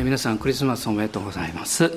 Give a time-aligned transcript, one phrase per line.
[0.00, 1.92] えー、皆さんクリスマスおめでとうございます、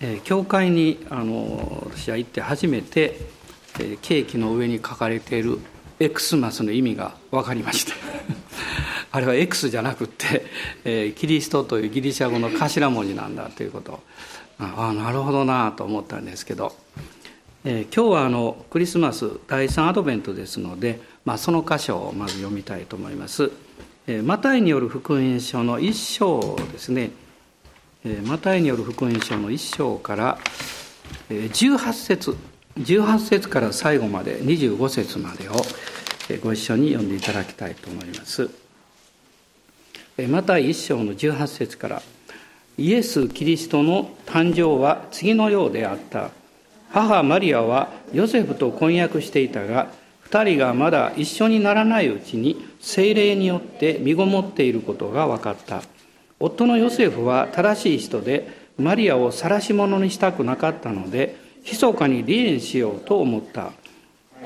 [0.00, 3.20] えー、教会にあの私は行って初めて、
[3.78, 5.60] えー、ケーキの上に書かれている
[6.00, 7.94] エクスマスの意味が分かりました。
[9.12, 10.44] あれは X じゃなくって、
[10.84, 14.00] えー、キリストというギリシャ語の頭文字なんだということ。
[14.58, 16.74] ああなるほどなと思ったんですけど、
[17.64, 23.52] えー、今日はあのクリスマス第3アドベントですので、まあ、その箇所をまず読みたいと思います。
[24.22, 27.10] マタイによる福音書の一章ですね。
[28.24, 30.38] マタイによる福音書の一章から
[31.28, 32.34] 18節
[32.78, 35.52] 18節から最後まで25節までを
[36.42, 38.48] ご一緒に読んでいただきたいと思います。
[40.26, 42.02] マタイ一章の18節から
[42.78, 46.30] イエス・キリストの誕生は次のようであった。
[46.92, 49.90] 母マリアはヨセフと婚約していたが
[50.30, 55.82] 2人がまだ一緒にならないうちに精霊によって身ごもっていることが分かった。
[56.38, 63.72] 夫のヨセフは正しい人でマリアを晒し者にしたくなかったので密かに離縁しようと思った。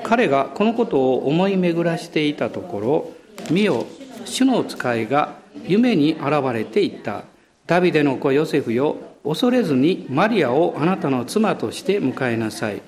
[0.03, 3.11] 彼がこのことを思い巡らしていたところ
[3.51, 3.85] 見よ
[4.25, 5.35] 主の使いが
[5.67, 7.25] 夢に現れていった。
[7.67, 12.81] ダビデの子ヨセフよ恐れずにマリアをあなたの妻として迎えなさい。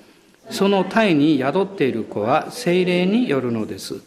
[0.50, 4.00] その体に宿っている子は精霊によるのです。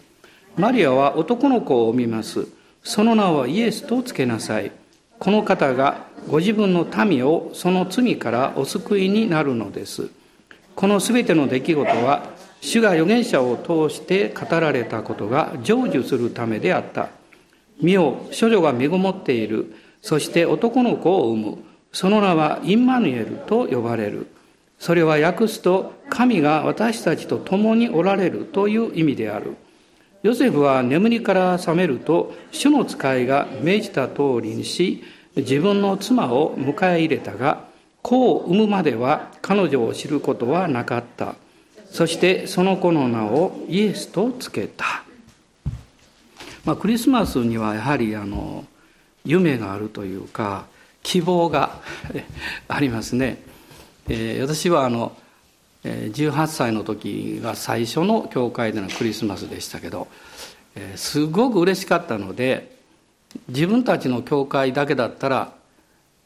[0.55, 2.47] マリアは男の子を産みます。
[2.83, 4.71] その名はイエスとつけなさい。
[5.19, 10.09] この方がご自分の民をその罪からお救いになるのです。
[10.75, 12.23] このすべての出来事は、
[12.61, 17.09] 主が預言者を通して語られたことが成就するためであった。
[17.81, 19.73] 見よ、処女が身ごもっている。
[20.01, 21.57] そして男の子を産む。
[21.91, 24.27] その名はインマヌエルと呼ばれる。
[24.79, 29.57] それは訳すと神が私たちと共におられるという意味である。
[30.23, 35.01] ヨセフは眠りから覚めると主の使いが命じた通りにし
[35.35, 37.65] 自分の妻を迎え入れたが
[38.01, 41.35] 子を産むまでは彼女を知ることはなかった。
[41.91, 45.03] そしてその子の名をイエスとつけた、
[46.63, 48.63] まあ、クリスマスにはやはりあの
[49.25, 50.67] 夢があるというか
[51.01, 51.81] 希望が
[52.67, 53.48] ありますね。
[54.09, 55.15] えー、私はあの
[55.83, 60.07] 18歳の時が最初の教会でのクリスマスでしたけど、
[60.75, 62.75] えー、すごく嬉しかったので
[63.47, 65.53] 自分たちの教会だけだったら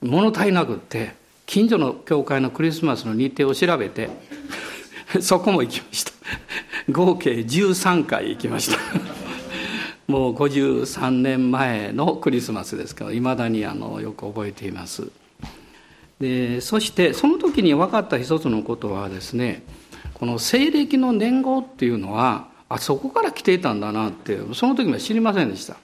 [0.01, 1.13] 物足りなくって
[1.45, 4.09] 近所の教会のクリスマスの日程を調べて
[5.21, 6.13] そこも行きました。
[6.89, 8.79] 合計13回行きました。
[10.07, 15.09] もう53年前のクリスマスですけどいまだにあのよく覚えています。
[16.23, 19.61] でそしてその時に分かった一つのことはですね
[20.13, 25.75] この西暦の年号っていうのはあそこから来ていたんだなってその時は知りませんでした。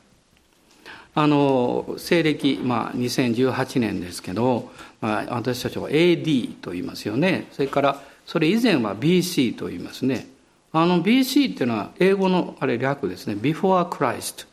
[1.13, 7.47] あの西暦、まあ、2018年ですけど、まあ、私たちは AD と言いますよね。
[7.51, 10.29] それからそれ以前は BC と言いますね。
[10.71, 13.33] あの BC っていうのは英語のあれ略ですね。
[13.33, 14.45] Before Christ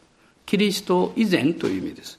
[0.47, 2.19] キリスト以前という意味です。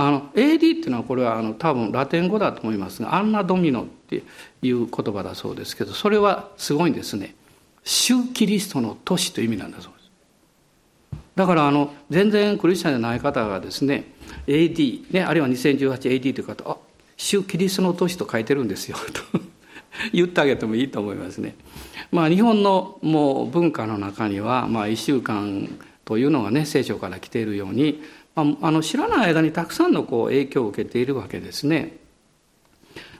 [0.00, 4.22] あの AD っていうのはこれはあの多分ラテン語だと思いますがアンナ・ドミノって
[4.62, 7.34] いう言葉だそうですけどそれはすごいんですね。
[7.82, 10.10] 主キリストの都市という意味なんだそうです。
[11.34, 14.04] だからあの全然クリスチャンじゃない方がですね
[14.46, 16.76] AD、ね、あるいは 2018AD という方あ
[17.16, 18.96] 主キリストの都市と書いてるんですよ
[19.32, 19.40] と
[20.12, 21.56] 言ってあげてもいいと思いますね。
[22.12, 25.68] まあ日本のもう文化の中にはまあ1週間
[26.04, 28.00] というのがね聖書から来ているように
[28.40, 31.96] あの知らない間にたくさんのこう影響を受けているわけですね。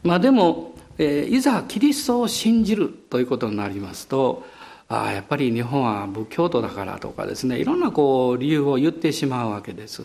[0.02, 4.44] まあ、でも、えー、いざキリストを信じるということになりますと
[4.88, 10.04] あやっぱり日本は仏教徒だからとかですねいろんなこう理由を言ってしまうわけです。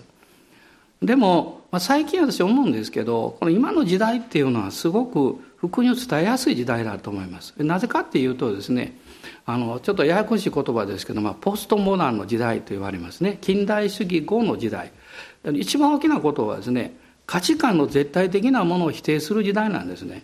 [1.01, 7.53] でも、まあ、最近私思うんですけどこの今の時代っていうのはすごく福音を伝えやすい時代だと思います。
[7.57, 8.97] なぜかっていうとですね
[9.45, 14.91] あのちょっとややこしい言葉ですけど、まあ、ポストモダンの時代と言われますね近代主義後の時代
[15.52, 16.95] 一番大きなことはですね
[17.25, 20.24] 価値観の絶対的なものを否定する時代なんですね。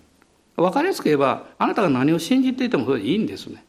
[0.55, 3.63] 分かりやすく言えばあなたが何を信じていてもそれでいいんですね。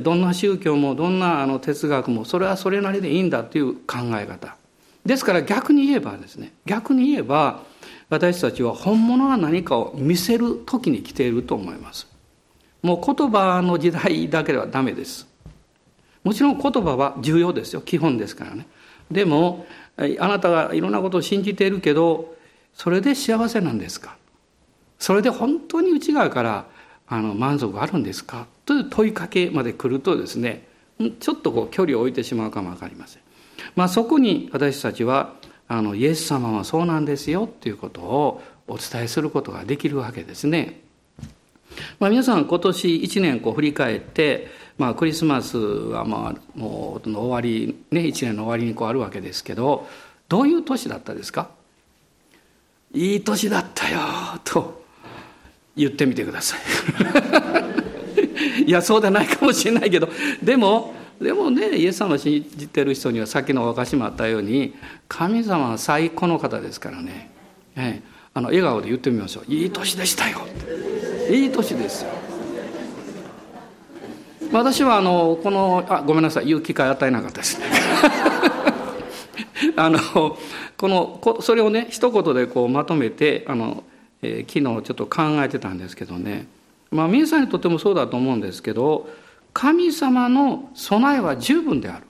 [0.00, 4.56] どんな宗教もどんなあの哲学もそれはそれなりでいいんだという考え方。
[5.04, 7.62] ですから逆に言えばですね逆に言えば
[8.08, 12.06] 私たちは本物が何かを見せる時に来ていると思います。
[12.82, 15.26] もう言葉の時代だけではダメです。
[16.22, 17.80] もちろん言葉は重要ですよ。
[17.80, 18.66] 基本ですからね。
[19.12, 19.66] でも
[19.96, 22.34] あなたがいろんなことを信じているけど
[22.74, 24.16] それで幸せなんですか？
[24.98, 26.66] それで本当に内側から
[27.06, 28.46] あの満足があるんですか？
[28.64, 30.66] という問いかけまで来るとですね
[31.20, 33.22] ちょっとこう距離を置いてしまうかも分かりません。
[33.74, 35.34] まあ、そこに私たちは
[35.68, 40.81] あのイエス様はそうなんですよっていうことをお伝えすることができるわけですね。
[41.98, 44.48] まあ、皆さん今年1年こう振り返って、
[44.78, 49.86] まあ、クリスマスはまあもう終わり、ね、1年の終わりにこうあるわけですけど
[50.28, 51.50] どういう年だったですか？
[52.94, 53.98] いい年だったよ
[54.44, 54.84] と
[55.76, 56.60] 言ってみてください。
[58.66, 60.08] いやそうでないかもしれないけど
[60.42, 64.74] でもでもねイエス様を信じてる人にはさっきのお証もあったように
[65.08, 67.30] 神様は最高の方ですからね、
[67.76, 70.46] ええ、あの笑顔で言ってみましょう「いい年でしたよ」
[71.32, 72.10] いい年ですよ。
[74.52, 76.46] 私はあのこのあごめんなさい。
[76.46, 77.58] 言う機会与えなかったです。
[77.58, 77.66] ね
[79.76, 79.98] あの
[80.76, 83.82] このこそれをね一言でこうまとめてあの、
[84.20, 86.48] えー、昨日ちょっと考えてたんですけどね。
[86.90, 89.08] まあ皆さんにとってもそうだと思うんですけど
[89.54, 92.04] 神様の備えは十分である。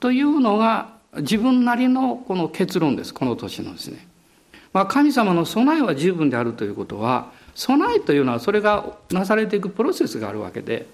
[0.00, 0.88] というのが
[1.18, 3.14] 自分なりのこの結論です。
[3.14, 4.08] この年のですね。
[4.72, 10.86] まあ、神様の備えは十分であるということは備えというのはそれがなされていくプロセスがあるわけで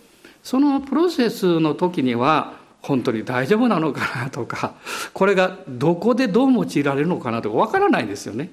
[0.42, 4.72] そのプロセスの時には本当に大丈夫なのかなとか
[5.12, 8.50] これがどこでどう用いられるのかなとかわからないですよね。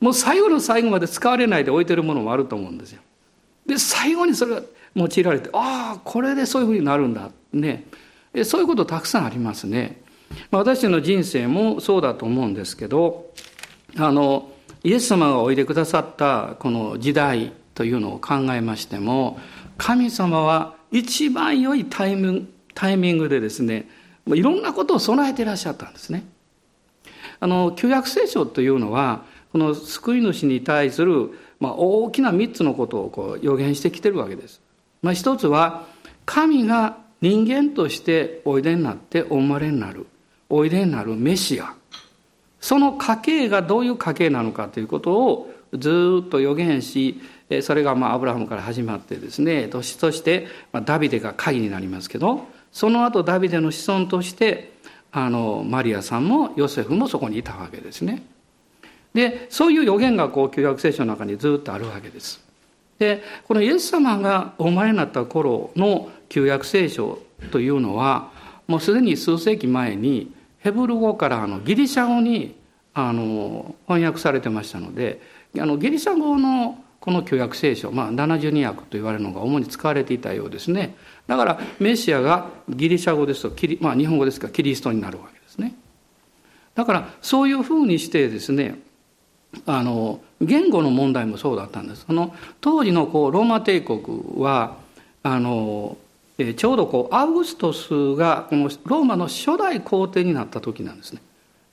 [0.00, 3.02] もう最後の最後まで使われないで置いてるものもあると思うんですよ。
[3.66, 4.62] で最後にそれが
[4.94, 7.86] 用いられてああこれでそういうふうになるんだね
[8.44, 10.00] そういうことたくさんありますね。
[10.52, 13.32] 私の人生もそうだと思うんですけど
[13.96, 14.49] あの
[14.82, 19.38] イエス様がおいでくださったこの時代というのを考えましても
[19.76, 23.88] 神様は一番良いタイミングでですね
[24.26, 26.24] いろんなことを備えていらっしゃったんですね。
[27.40, 34.60] あの旧約聖書というのはこの救い主に対する、まあ、大きな3つのことをこう予言してきてるわけです。
[35.02, 35.86] まあ、一つは
[36.26, 40.06] 神が人間としておいでになってお生まれになる
[40.48, 41.74] おいでになるメシア
[42.60, 47.20] その家系がどういう家系なのかということをずっと予言し
[47.62, 50.46] それがまあアブラハムから始まってですね年として
[50.84, 54.72] ダビデが鍵になりますけどその後ダビデの子孫として
[55.12, 58.22] あのマリアさんもヨセフもそこにいたわけですね。
[59.12, 62.40] でそういう予言がこう旧約聖書の中にずっとあるわけです。
[62.98, 67.18] でこのイエス様がお生まれになった頃の旧約聖書
[67.50, 68.30] というのは
[68.68, 72.56] もうすでに数世紀前にヘブル語からあのギリシャ語に
[72.94, 75.20] あの翻訳されてましたので
[75.58, 80.94] あのギリシャ語のこの旧約聖書、まあ、72訳と言われるのが主に使われていたようですね。
[81.26, 85.74] だからメシアがギリシャ語ですと、まあ、日本語ですからキリストになるわけですね。
[86.74, 88.78] だからそういうふうにしてですね
[89.64, 92.04] あの言語の問題もそうだったんです。
[92.06, 94.00] その当時のこうローマ帝国
[94.36, 94.76] は
[95.22, 95.96] あの
[96.54, 101.20] ちょうどこうアウグストスがこのローマの初代皇帝になった時なんですね。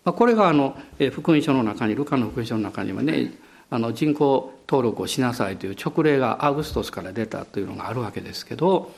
[0.04, 0.78] これがあの
[1.12, 3.34] 福音書の中にルカの福音書の中にはね
[3.70, 8.94] あの人口登録をしなさいという勅令がアウグストスから出たというのがあるわけですけど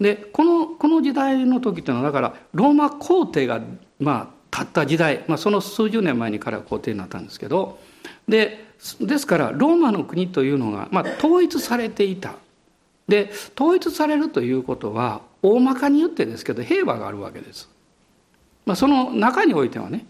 [0.00, 3.60] でこのこの時代の時っていうのはだからローマ皇帝が
[4.00, 7.78] まあたった時代、まあ、その数十年前に彼は皇帝になったんですけど
[8.26, 8.64] で
[9.00, 12.34] ですからローマの国というのが、まあ、統一されていた
[13.08, 17.68] で統一されるということは大まかに言ってですけど平和があるわけです。
[18.66, 20.06] まあ、その中においてはね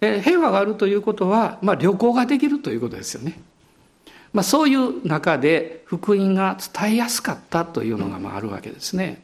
[0.00, 3.40] 平和があるということは、まあ、旅行ができるということですよね。
[4.32, 9.22] まあ、そういう中で福音が伝えやすかったというのがまああるわけですね。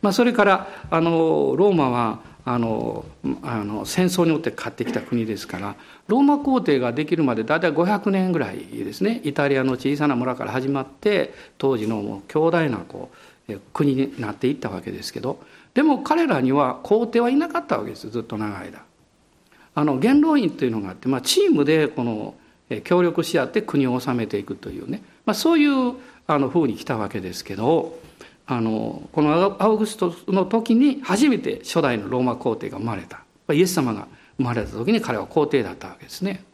[0.00, 3.04] まあ、それからあのローマはあの
[3.42, 5.76] あの戦争によって勝ってきた国ですから
[6.08, 13.10] ローマ皇帝ができるまで大体500年ぐらいですねイタリアの小さな村から始まって当時の強大なこ
[13.48, 15.40] う国になっていったわけですけど
[15.74, 18.82] でも彼らには皇帝はいなかったわけですずっと長い間。
[19.74, 22.34] あの元老院というのがあって、まあ、チームでこの
[22.84, 25.94] 協力し合って国を治めていくというね、まあ、そういう
[26.26, 27.98] あの風に来たわけですけど
[28.56, 34.06] あのこのアウグストの時に初めて初代のローマ皇帝が生まれたイエス様が
[34.36, 36.44] 生まれた時に彼は皇帝だったわけですね。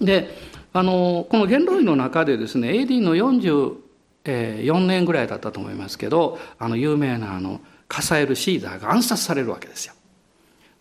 [0.00, 0.30] で
[0.72, 9.94] あのこの元老院の中でですね AD の44年ぐらいだったと思いますけどあの有名なあのカサエル・シーザーが暗殺されるわけですよ。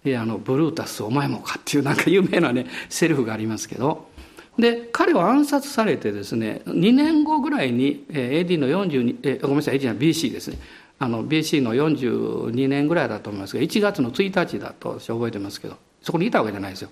[0.03, 4.09] であのブルータスお前もかっていうなんか有名なねセリフがありますけど
[4.57, 10.57] で彼は暗殺されてですね2年後ぐらいに AD の42えごめんなさい AD じゃ BC ですね。
[10.99, 16.89] あの BC の42年ぐらいだと思いますが1月の1日だと私覚えてますけどそこにいたわけじゃないですよ。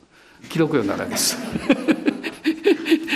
[0.49, 1.37] 記録読んだだけです。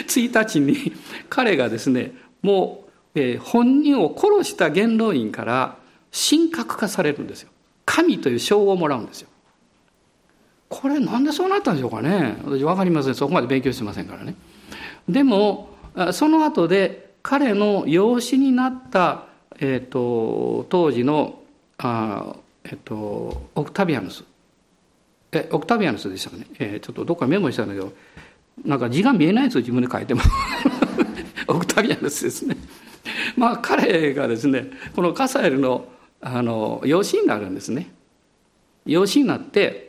[0.07, 0.93] 1日に
[1.29, 5.77] 彼がですねもう、えー、本人を殺した元老院から
[6.11, 7.49] 神格化されるんですよ。
[7.85, 9.29] 神という称号をもらうんですよ。
[10.69, 12.37] これなんでそうなったんでしょうかね。
[12.45, 13.15] 私分かりません。
[13.15, 14.35] そこまで勉強してませんからね。
[15.07, 15.69] でも
[16.13, 19.25] その後で彼の養子になった、
[19.59, 21.39] えーと、当時の
[21.77, 24.23] あ、えーと、オクタビアヌス。
[25.31, 27.93] えオクタビアヌスでしたかね、えー、ちょっとどっかメモしたんだけど
[28.65, 30.29] なんか字が見えないやつを自分で書いてます
[31.47, 32.57] オクタビアヌスですね。
[33.35, 35.87] まあ彼がですねこのカサエルの
[36.21, 37.91] あの養子になるんですね。
[38.85, 39.88] 養子になって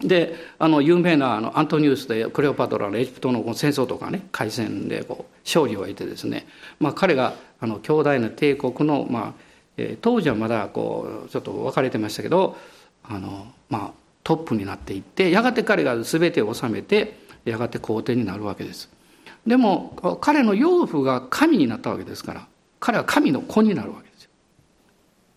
[0.00, 6.46] であの有名なあのアントニウスでクレオパトラのエジプトの戦争とかね海戦でこう勝利を得てですね、
[6.80, 9.32] まあ、彼があの強大な帝国の、まあ
[9.78, 12.56] えー、当時はまだこうちょっと分かれてましたけど
[13.04, 13.90] あの、まあ、
[14.22, 18.90] トップになっていってやがて彼が全てを治めてやがて皇帝になるわけです。
[19.46, 22.48] でも彼の養父が神になったわけですから
[22.80, 24.30] 彼は神の子になるわけですよ。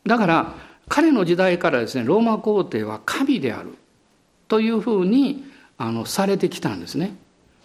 [0.07, 0.55] だから
[0.87, 3.75] 彼の時代からですねローマ皇帝は神である
[4.49, 5.45] というふうに
[5.77, 7.15] あのされてきたんですね。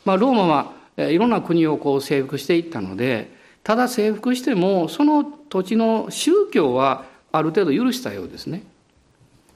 [0.05, 3.33] まあ、ローマはいろんな国をこう征服していったので
[3.65, 8.63] ただ征服してもその土地の宗教はある程度許したようですね。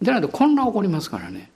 [0.02, 1.50] でないと混乱起こりますからね。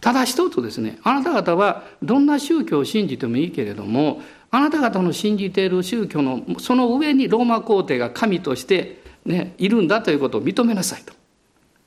[0.00, 11.14] ただ一つですねあなた方はどんな宗教を信じてもいいけれどもあなた方の信じている宗教のその上にローマ皇帝が神として、ね、いるんだということを認めなさいと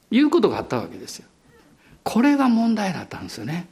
[0.10, 1.28] いうことがあったわけですよ。
[2.08, 3.68] これが問題だったんですよね。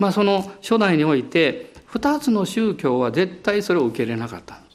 [0.00, 4.70] まあその初代において二つの宗教は絶対それを受け入れなかったんで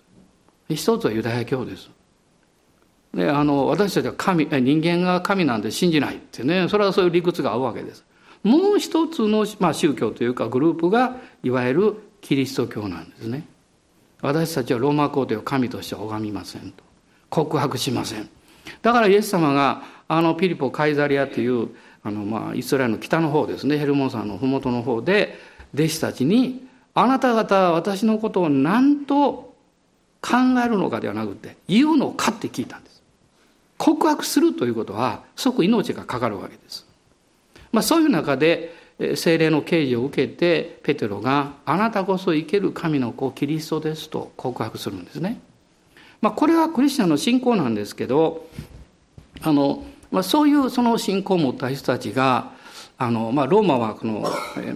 [0.77, 0.83] す。
[0.83, 1.89] 一つはユダヤ教です。
[3.13, 8.05] であの私たちは神人間が神なんて信じないってねそれはそういう理屈が合うわけです。
[8.41, 13.45] もう一つの、まあ、宗教というかグループがいわゆるキリスト教なんですね。
[14.21, 16.83] 私たちはローマ皇帝を神として拝みませんと
[17.29, 18.29] 告白しません。
[18.81, 21.69] だからイエス様があのピリポ・カイザリアという
[22.03, 25.37] あのまあイスラエルの北の方ですねヘルモン山の麓の方で
[25.73, 29.53] 弟子たちにあなた方は私のことを何と
[30.21, 33.01] 考えるのかではなくて言うのかって聞いたんです
[33.77, 36.85] 告白するということは即命がかかるわけです、
[37.71, 38.73] まあ、そういう中で
[39.15, 45.41] 精霊の啓示を受けてペテロが「あなたこそ生ける神の子キリストです」と告白するんですね。
[46.21, 48.47] まあ、これはクリスチャンの信仰なんですけど
[49.41, 49.83] あの
[50.13, 52.51] まあ、そういうその信仰を持った人たちが
[52.99, 54.23] あの、まあ、ローマはこの、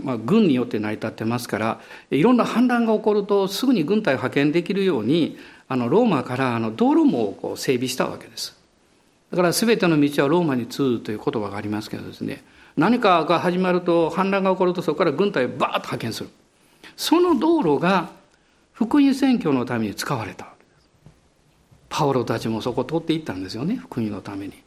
[0.02, 1.80] まあ、軍によって成り立ってますから
[2.10, 8.58] いろんな反乱が起こるとすぐに軍隊を派遣できるようにあのローマからあの道路網をこう整備したわけです。
[9.30, 12.44] だから全ての道はローマに通るという言葉がありますけどですね
[12.78, 16.30] 何かが始まると反乱が起こるとそこから軍隊をバーッと派遣する。
[16.96, 18.10] その道路が
[18.74, 20.48] 福音宣教のために使われた。
[21.90, 24.67] パオロたちもそこを通っていったんですよね福音のために。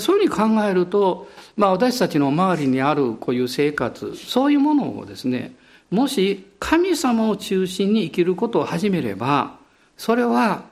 [0.00, 5.54] そういうふうに考えると、まあ、私たちの周りにあるこういう生活そういうものをですね
[5.90, 9.58] もし神様を中心に生きることを始めれば
[9.96, 10.64] それは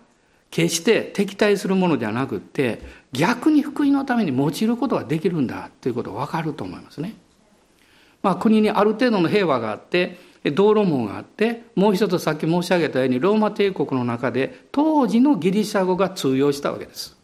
[0.51, 2.81] 決して敵対するものではなくって
[3.13, 7.15] 逆に福音のために用いることができるんだということが分かると思いますね。
[8.23, 17.16] まあ、国にある程度の平和があって道路網があってもう一つさっき申し上げたようにローマ帝国の中で当時のギリシャ語が通用したわけです。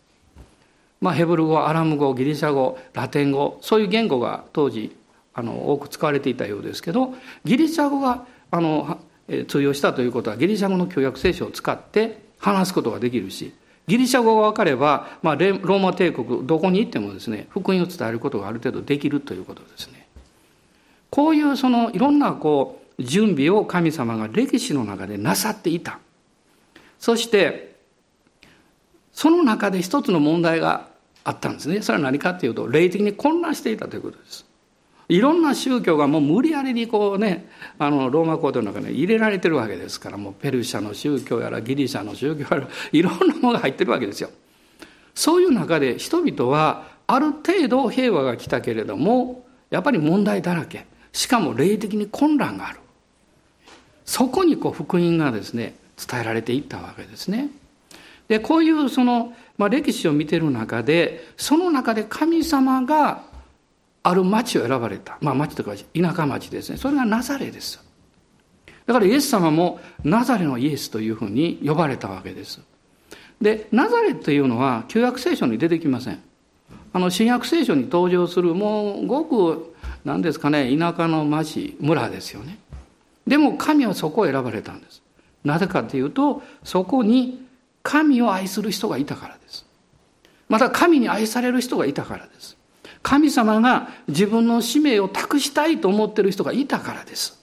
[1.03, 4.97] まあ、ヘブル語アラム語ギリシャ語ラテン語そういう言語が当時
[5.35, 8.99] あの多く使われていたようですけどギリシャ語があの
[9.49, 13.53] 通用したということはギリシャ語の旧約聖書を使って話すことができるし
[13.89, 20.07] ギリシャ語が分かれば、まあ、ローマ帝国どこに行ってもですね福音を伝えることがある程度できるということですね。
[21.11, 25.99] こういうそのいろんなこう準備を神様が歴史の中でなさっていた。
[27.01, 27.75] そして
[29.13, 30.92] その中で一つの問題が
[31.25, 31.83] あったんですね。
[31.83, 34.47] それは何かっていうと、霊的に混乱していたということです。
[35.09, 37.49] いろんな宗教がもう無理やりにこうね、
[37.79, 44.31] あの、ローマ皇帝の中に入れられてるわけですから、もうペルシャの宗教やらギリシャの宗教やら、いろんなものが入ってるわけですよ。
[45.15, 50.87] そういう中で人々はある程度平和が来たけれども、やっぱり問題だらけ。
[51.13, 52.81] しかも霊的に混乱がある。
[54.05, 57.51] そこにこう福音がですね、伝えられていったわけですね。
[58.33, 63.23] で、こういうそのまあ、歴史を見てる中でその中で神様が
[64.03, 66.79] ある町を選ばれた、まあ、町とか田舎町ですね。
[66.79, 67.81] それがナザレです。
[68.87, 72.61] だからイエス様もナザレのイエスというふうに呼ばれたわけです。
[73.41, 76.21] でナザレというのは旧約聖書に出てきません。
[76.93, 82.59] あの新約聖書に登場するもうごく何ですかね田舎の町村ですよね。
[83.29, 85.03] でも神はそこを選ばれたんです。
[85.45, 87.52] なぜかというとそこに
[87.83, 89.67] 神を愛する人がいたからです。
[90.49, 92.57] また神に愛される人がいたからです。
[93.03, 97.41] 神様が自分の使命を託したいと思ってる人がいたからです。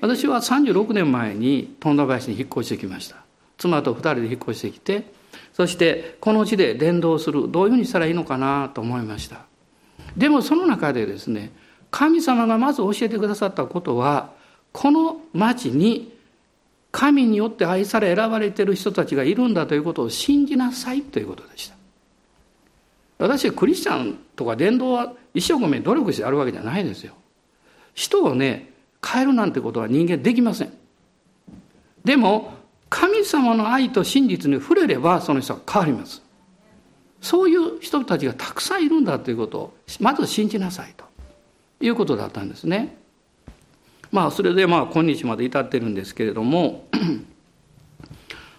[0.00, 3.16] 私は36年前に富田林に引っ越してきました。
[3.58, 5.10] 妻と2人で引っ越してきて、
[5.54, 9.46] そしてこの地で伝道する、どういうふうにしたらいいのかなと思いました。
[10.16, 11.50] でもその中でですね、
[11.90, 14.32] 神様がまず教えてくださったことは、
[14.72, 16.15] この町に
[16.96, 21.76] 神によって愛され選ばれている人たちがいるんだということを信じなさいということでした。
[23.18, 27.12] 私はクリスチャンとか伝道は一生懸命努力してやるわけじゃないですよ。
[27.92, 28.72] 人をね、
[29.06, 30.72] 変えるなんてことは人間できません。
[32.02, 32.54] でも、
[32.88, 36.22] 神様の愛と真実に触れればその人は変わります。
[37.20, 41.04] そういう人たちがたくさんいるんだということをまず信じなさいと
[41.78, 42.96] いうことだったんですね。
[44.12, 46.86] まあそれでまあ今日まで至ってるんですけれども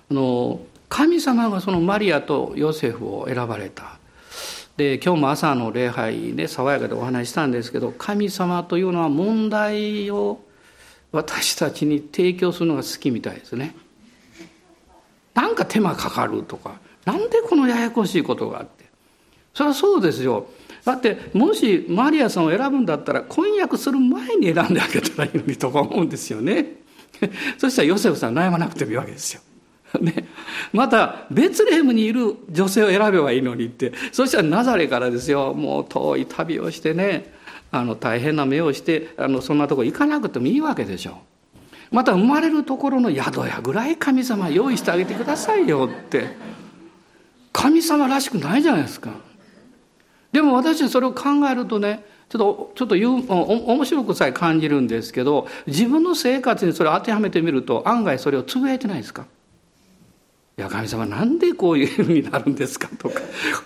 [0.10, 4.00] あの神様がそのマリアとヨセフを選ばれた。
[4.78, 10.40] で今日も朝の礼拝で爽やかでお話したんですけど神様というのは問題を
[11.12, 13.76] 私たちに提供するのが好きみたいですね。
[15.34, 18.86] なんか手間かかるとかなんでこのややこしいことがあって
[19.54, 20.48] それはそうですよ
[20.88, 26.78] だってもしマリアさんを選ぶんだったら婚約する前に選んであげたらいいのにとか思うんですよね。
[27.60, 29.42] そしたらヨセフさん悩まなくてもいいわけですよ。
[30.00, 30.30] ね、
[30.72, 33.92] またベツレヘムにいる女性を選べばいいのにって。
[34.14, 35.54] そしたらナザレからですよ。
[35.54, 37.34] もう遠い旅をしてね。
[37.70, 41.18] あの大変な目をしてあのそんなとこ行かなくてもいいわけでしょ。
[41.92, 46.30] また生まれるところの宿屋ぐらい神様用意してあげてくださいよって。
[47.52, 49.27] 神様らしくないじゃないですか。
[50.38, 59.26] でも私はそれを考えるとねちょっとちょっと言う面白くさえ感じるんですけど自分の生活にそれを当てはめてみると案外それをつぶやいてないですか？
[60.56, 63.20] いや神様なんでこういうふうになるんですかとか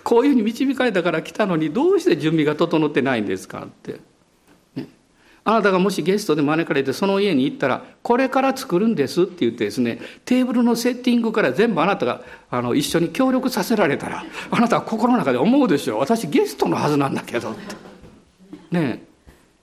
[0.05, 3.99] こういうふうに導かれたから来たのにどうして準備が整ってないんですかって、
[5.43, 15.99] あなたがもしゲストで招かれてその家に行ったらこれから作るんですって言ってですねテーブルのセッティングから全部あなたがあの一緒に協力させられたらあなたは心の中で思うでしょう。
[15.99, 17.75] 私ゲストのはずなんだけどって。
[18.71, 19.03] ね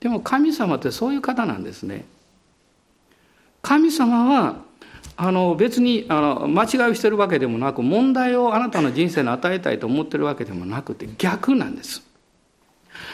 [0.01, 2.05] でも神様ってそういう方なんですね。
[3.63, 4.57] 神様は
[5.17, 12.08] あの別にあの間違いをしてるわけでもなく問題をあなたの人生に与えたいと思ってるわけでもなくて逆なんです。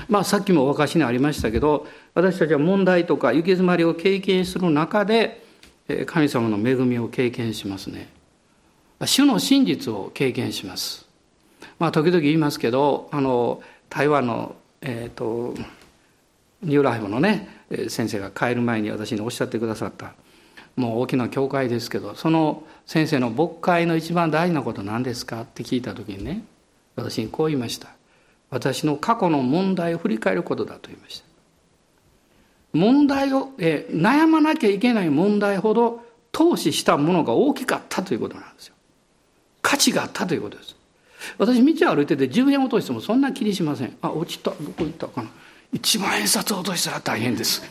[0.09, 5.45] まあさっきもおかしにありましたけど私たちは問題とか行き詰まりを経験する中で
[6.07, 8.09] 神様の恵みを経験しますね。
[9.05, 11.07] 主の真実を経験します。
[11.79, 15.55] まあ時々言いますけどあの台湾の、えーと、
[16.63, 17.49] ニューライフのね
[17.89, 20.15] 先生が帰る前に私におっしゃってくださった
[20.77, 26.45] もう大きな教会ですけどその先生の牧会の一番大事なこと何ですかって聞いた時にね
[26.97, 27.89] 私にこう言いました
[28.55, 31.25] 私の過去の問題を振り返ることだと言いました。
[32.73, 38.75] 問題を、え悩まなきゃいけない問題ほど投資したものが大きかったということなんですよ。
[39.61, 40.77] 価値があったということです。
[41.37, 43.97] 私道を歩いてて10円落としてもそんな気にしません。
[44.01, 44.51] あ落ちた。
[44.51, 45.31] どこ行ったかな。
[45.73, 47.63] 1万円札落としたら大変です。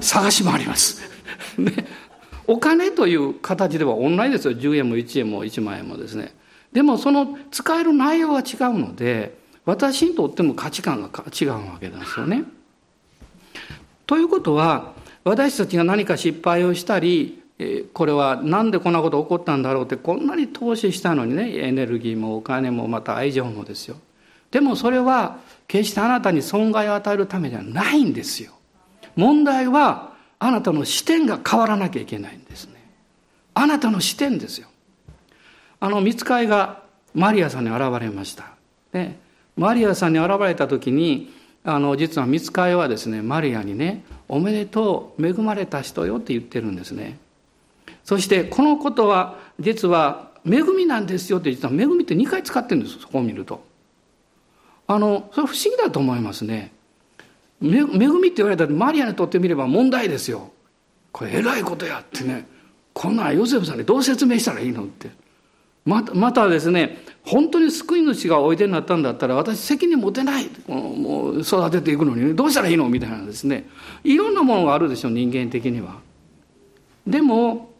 [0.00, 1.00] 探し回ります。
[1.58, 1.86] ね。
[2.48, 4.54] お金という形では同じですよ。
[4.54, 6.34] 10円も1円も1万円もですね。
[6.72, 12.44] でもその使える内容は違うので私にとっても価値観が違うわけなんですよね。
[14.06, 17.42] ということは私たちが何か失敗をしたり
[17.92, 23.96] これは何でこんなこと起こったんだろうってこんなに投資したのにねエネルギーもお金もまた愛情もですよ
[24.50, 28.52] でもそれは決してあなたに損害を与えるためではないんですよ
[29.16, 32.74] 問題はあなたの視点が変わらなきゃいけないんですね。
[33.54, 34.68] あなたの視点ですよ。
[35.80, 36.82] あの、見つかいが
[37.14, 38.52] マリアさんに現れました。
[38.92, 39.18] で、
[39.58, 47.18] マリアさんに現れた時に、あの、実は見つかいはですね、マリアにね、おめでとう、恵まれた人よって言ってるんですね。
[48.04, 53.62] そして、このことは、実は、恵みなんですよって実は恵みって2回使ってるんですそこを見ると。
[54.86, 56.72] あの、それ不思議だと思いますね。
[57.60, 60.52] 恵みって言われたらマリアにとってみれば問題ですよ。
[61.12, 62.46] これ偉いことやってね。
[62.94, 65.10] こんなんヨセフさんにどう説明したらいいのって。
[65.88, 70.50] またまたですね、本当に救い主がおいでになったんだったら私責任持てない。
[70.68, 73.68] もう育てていくのにどうしたらいいのみたいなですね。
[74.04, 75.96] いろんなものがあるでしょ、人間的には。
[77.06, 77.72] でも、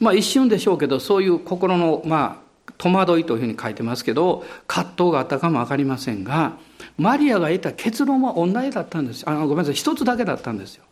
[0.00, 6.58] まあ一瞬でしょうけど、そういう心の、まあ、戸惑いというふうに書いてますけど、葛藤があったかもわかりませんが、
[6.98, 10.84] マリアが得た結論は同じだったんですあごめんなさい一つだけだったんですよ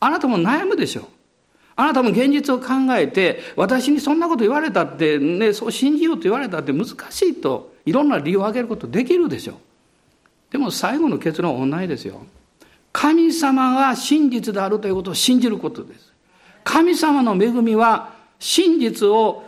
[0.00, 1.04] あなたも悩むでしょう
[1.78, 9.56] あなたも現実を考えて私にそんなこと言われたってねそう信じようと言われたって難しいといろんな理由を挙げることできるでしょう
[10.50, 12.22] でも最後の結論は同じですよ。
[12.92, 16.12] 神様が真実であるということを信じることです。
[16.64, 19.44] 神様の恵みは真実を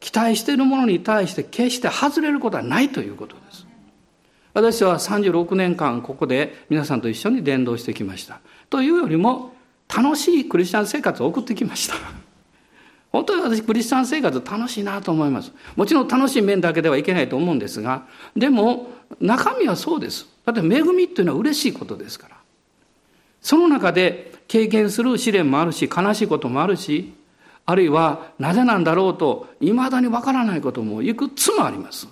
[0.00, 3.66] 期待しているものに対して決して外れることはないということです。
[4.54, 8.40] 私は36年間ここで皆さんと一緒に伝道してきました。
[8.70, 9.52] というよりも
[9.94, 11.94] 楽しいクリスチャン生活を送ってきました。
[13.12, 15.52] 本当に私クリスチャン生活楽しいなと思います。
[15.74, 20.26] もちろん楽しい面だけではいけないと思うんですが、でも中身はそうです。
[20.44, 22.36] だって恵みっていうのは嬉しいことですから。
[23.40, 27.14] その中で経験する試練もあるし、悲しいこともあるし、
[27.64, 32.08] あるいはなぜなんだろうと、未だにわからないこともいくつもあります。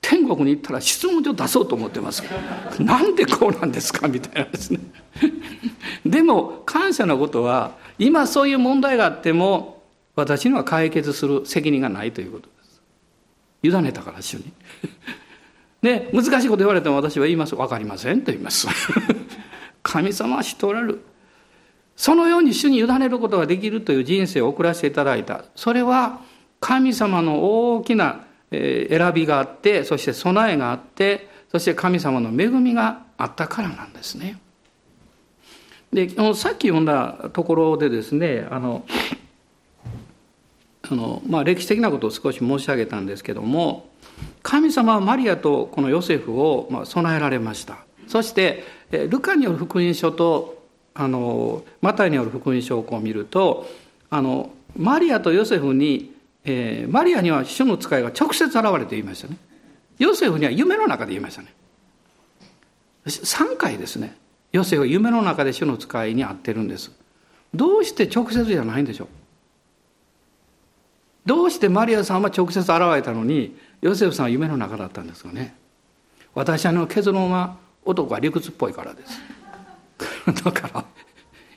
[0.00, 2.22] 天国に行ったら質問状出そうと思ってます
[2.78, 4.80] なんでこうなんですかみたいなですね。
[6.06, 9.82] でも感謝なことは、今そういう問題があっても、
[10.14, 12.82] 私には解決する責任がないということです。
[13.78, 14.52] 委ねたから主に。
[15.82, 17.54] で、難しいこと言われても私は言います。
[17.54, 18.66] わかりませんと言います。
[19.82, 21.04] 神様は知っておられる。
[21.96, 25.44] そのように主に委ねることができるという人生を送らせていただいた。
[25.54, 26.20] それは
[26.60, 34.38] 神様の大きな選びがあって、そして備えがあって、そして神様の恵みがあったからなんですね。
[35.92, 38.84] で、さっき読んだところでですね、あの、
[40.90, 43.90] あのまあ、歴史的なことを少し申し上げたんですけども
[44.42, 50.62] 神様はマリアとこのヨセフをまあ備えられましたそしてルカによる福音書と
[50.94, 53.68] あのマタイによる福音書をこう見ると
[54.08, 56.14] あのマリアとヨセフに、
[56.50, 59.36] えー、マリアには主の使いが直接現れて言いましたね。
[59.98, 61.52] ヨセフには夢の中で言いましたね。
[63.06, 64.16] 3回ですね。
[64.52, 66.90] ヨセフは夢の中で主の使いに会ってるんです。
[67.54, 69.08] どうして直接じゃないんでしょう。
[71.26, 75.54] どうしてマリアさんは直接現れたのにヨセフさんは夢の中だったんですかね。
[76.34, 79.20] 私の結論は男は理屈っぽいからです。
[80.44, 80.84] だから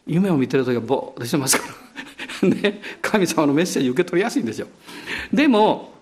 [0.06, 1.91] 夢を見てる時はぼーっとしてますから。
[2.48, 4.68] ね神様のメッセージ受け取りやすいんですよ。
[5.34, 5.94] でも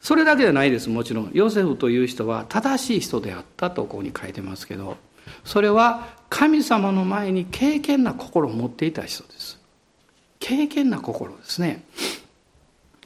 [0.00, 1.30] それだけじゃないですもちろん。
[1.32, 4.96] ヨセフという人は正しい人であったとここに書いてますけど
[5.44, 9.58] それは神様の前に敬虔な心を持っていた人です。
[10.40, 11.84] 敬虔な心ですね。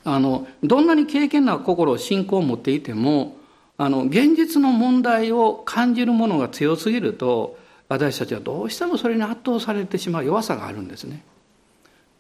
[0.05, 3.37] あのどんなに敬虔な心信仰を持っていても
[3.77, 11.23] あの現実の問題を感じるものが強すぎると私たちはどうしてもそれに圧倒されてしまう弱さがあるんですね。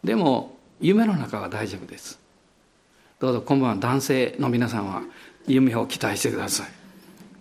[0.05, 2.19] でも夢の中は大丈夫です。
[3.19, 5.03] どうぞ今晩男性の皆さんは
[5.47, 6.65] 夢を期待してくださ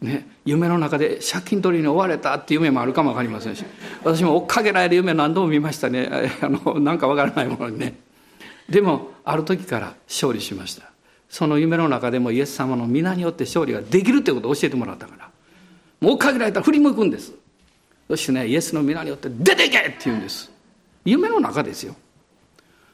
[0.02, 3.66] い、ね、夢の中で借金取りに追われたっていう夢もあるかも分かりませんし。
[4.04, 6.10] 私も追っかけられる夢何度も見ましたね。
[6.42, 7.96] あのなんか分からないものにね。
[8.70, 10.90] でもある時から勝利しました。
[11.30, 15.30] その夢の中でもイエス様の皆によって勝利ができるということを教えてもらったから。
[16.00, 17.34] もう追っかけられたら振り向くんです。
[18.08, 20.52] そしてねイエスの皆によって出ていけって言うんです。
[21.04, 21.96] 夢の中ですよ。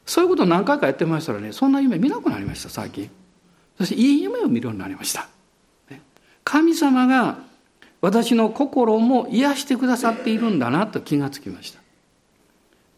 [0.05, 3.09] そういうことを何回かやってましたらねそんな夢見なくなりました最近。
[3.77, 5.27] そしていい夢を見るようになりました。
[6.43, 7.37] 神様が
[8.01, 11.79] 私の心も癒してくださっているんだなと気がつきました。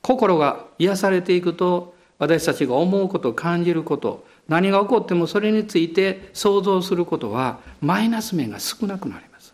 [0.01, 9.53] 心が癒されていくと私たちが思うこと感じること何が起こってもそれについて想像することはマイナス面が少なくなります。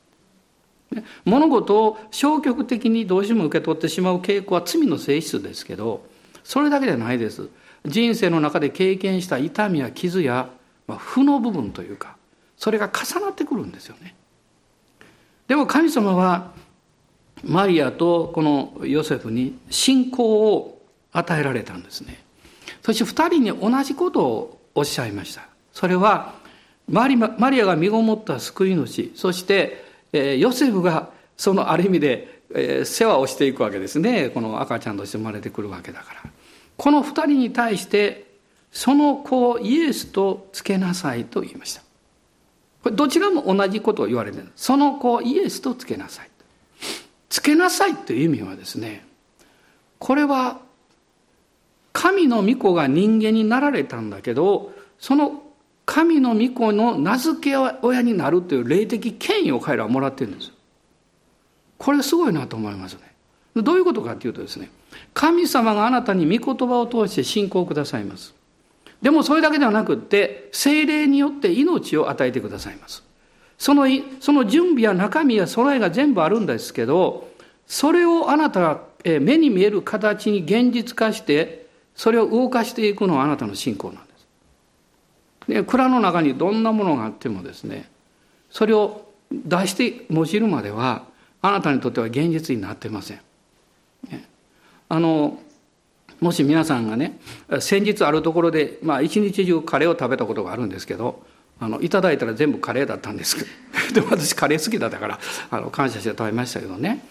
[1.25, 6.03] 物事を消極的にどうしても受け取ってしまう傾向は罪の性質ですけど
[6.43, 7.49] それだけじゃないです。
[7.85, 10.49] 人生の中で経験した痛みや傷や、
[10.87, 12.17] まあ、負の部分というか
[12.57, 14.15] それが重なってくるんですよね。
[15.47, 16.51] でも神様は
[17.43, 22.21] マリアとこのヨセフに信仰を与えられたんですね。
[22.81, 25.47] そして二人に同じことをおっしゃいました。
[25.71, 26.33] それは
[26.89, 34.29] マリアが身ごもった救い主、そして、え、ヨセフがそのある意味で、えー、世話をしていくわけですね。
[34.29, 36.31] この赤ちゃんとして生まれてくるわけだから。
[36.77, 38.29] この二人に対して、
[38.71, 41.81] その子をイエスとつけなさいと言いました。
[42.83, 44.47] これどちらも同じことを言われてる。
[44.55, 46.29] その子をイエスとつけなさい。
[47.29, 49.05] つけなさいという意味はですね、
[49.99, 50.59] これは
[51.93, 55.43] 神の御子が人間になられたんだけど、その
[55.85, 60.51] 神の御子の名付け親になるという霊的権威を彼らはもらってるんです。
[61.79, 63.01] これすごいなと思いますね。
[63.55, 64.69] どういうことかというとですね、
[65.15, 68.35] 神様があなたに御言葉を通して信仰くださいます。
[69.01, 73.03] でもそれだけではなくって、精霊によって命を与えてくださいます。
[73.57, 73.87] その
[74.19, 77.29] その準備や中身や備えが全部あるんですけど、
[77.65, 84.13] それをあなたが目に見える形に現実化してそれを動かしていくのはあなたの信仰なんで
[85.47, 85.47] す。
[85.47, 87.89] で蔵の中にどんなものがあってもですね
[88.49, 91.05] それを出して用いるまでは
[91.41, 93.21] あなたにとっては現実になってません。
[94.89, 95.39] あの
[96.19, 97.19] もし皆さんがね
[97.59, 101.23] 先日あるところで、まあ、一日中カレーを食べたことがあるんですけど
[101.59, 103.45] あのいただいたら全部カレーだったんです
[103.93, 105.19] でも私カレー好きだったから
[105.51, 107.05] あの感謝して食べましたけどね。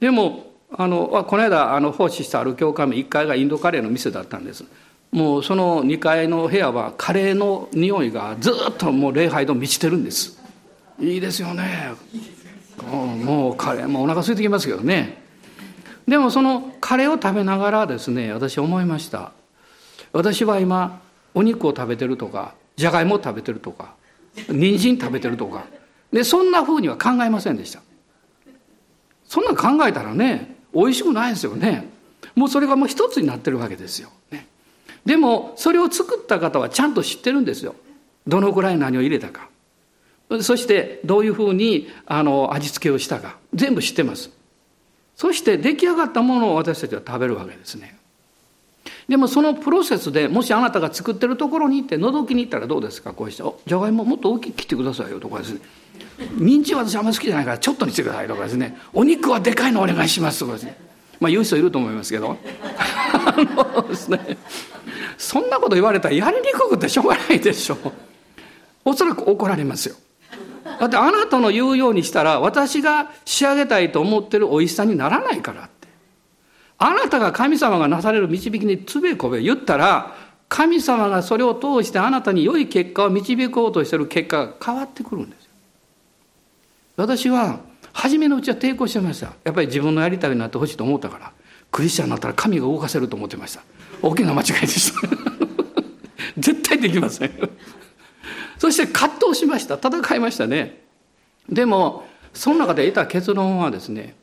[0.00, 4.64] でもあのこの間あの奉仕したある教会も1階がインドカレーの店だったんです。
[5.10, 10.40] もうその2階の部屋はカレーの匂いがずっともう礼拝と満ちてるんです。
[10.98, 11.92] いいですよね。
[12.78, 15.22] もうカレーもうお腹空いてきますけどね。
[16.06, 19.32] でもそのカレーを食べながらですね私思いました。
[20.12, 21.00] 私は今
[21.34, 23.94] お肉を食べてるとかじゃがいもを食べてるとか
[24.48, 25.64] 人参食べてるとか。
[26.12, 27.80] でそんなふうには考えませんでした。
[29.24, 31.88] そんな考えたらね美味しくないですよね。
[32.34, 34.46] もうそれがもう一つになってるわけですよ、ね、
[35.04, 37.74] でもそれを作った方はちゃんと知ってるんですよ。
[38.26, 39.48] どのくらい何を入れたか。
[40.40, 44.30] そしてどういうふうにあの味付けをしたか全部知ってます。
[45.16, 47.98] そして出来上がったものを私たちは食べるわけですね。
[49.08, 53.12] でもそのプロセスでもしあなたが作ってるところに行って覗きに行ったらどうですか？
[53.12, 55.60] こうして「じゃがいももっと大きく切ってくださいよ」とかですね
[56.38, 60.76] 「人参は私あんまり好きじゃないからちょっとにしてください」とかですね「お肉はでかいのお願いします」とかですね。
[61.20, 62.36] まあ言う人いると思いますけど。
[63.14, 64.38] あのですね。
[65.18, 67.92] そんなこと言われたらやりにくくてしょうがないでしょう。
[68.84, 69.94] おそらく怒られますよ。
[70.78, 75.88] だってあなたの言うようにしたら私が仕上げたいと思ってる美味しさにならないからって。
[76.78, 80.16] あなたが神様がなされる導きにつべこべ言ったら
[80.48, 85.50] 神様がそれを通してあなたに良い結果を導こうとしてる結果が変わってくるんですよ。
[86.96, 87.60] 私は
[87.92, 89.32] 初めのうちは抵抗してました。
[89.44, 91.32] やっぱり自分のやりたいになってほしいと思ったから
[91.70, 93.62] クリスチャンになったら神が動かせると思ってました。
[94.02, 95.08] 大きな間違いでした。
[96.36, 97.30] 絶対できません
[98.62, 99.74] そして葛藤しました。
[99.74, 100.82] 戦いましたね。
[101.48, 104.14] でもその中で得た結論はですね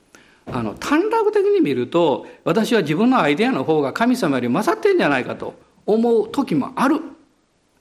[0.45, 7.01] あの短絡的に見ると私は自分のアイデアの方が神様より勝ってんじゃないかと思う時もある。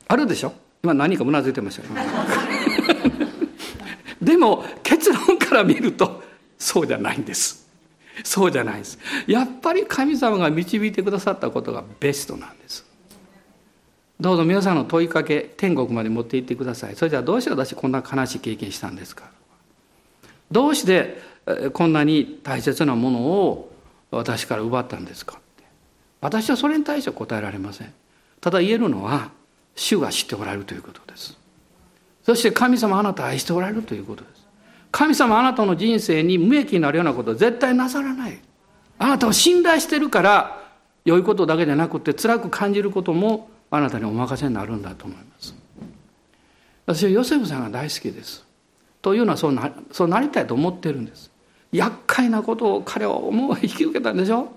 [0.09, 0.51] あるでしょ？
[0.83, 1.87] 今何かうなずいてました
[4.21, 6.25] でも結論から見ると
[6.59, 7.69] そうじゃないんです。
[8.25, 8.99] そうじゃないです。
[9.29, 12.85] やっぱり神様が導いてくださったことがベストなんです。
[14.21, 16.97] どうぞ皆さんの問いかけ天国まで持って行ってください。
[16.97, 19.31] それじゃあどうして私こんな悲しい経験したんですか？
[20.51, 21.19] どうして
[21.73, 23.73] こんなに大切なものを
[24.11, 25.39] 私から奪ったんですか？
[26.21, 27.95] 私はそれに対して答えられません。
[28.41, 29.31] ただ言えるのは
[29.77, 31.39] 主が知っておられるということです。
[32.25, 34.47] そして神様あなたを愛しておられるということです。
[34.91, 38.41] 神様あなたの人生に無益になるようなことは絶対なさらない。
[38.99, 40.61] あなたを信頼してるから
[41.05, 45.55] 良いことだけじゃなくて辛く感じることもあなたにお任せになるんだと思います。
[46.87, 48.45] 私はヨセフさんが大好きです。
[49.03, 51.31] というのはそうなそうなりたいと思ってるんです。
[51.71, 54.51] 厄介なことを彼は思う引き受けたんでしょ、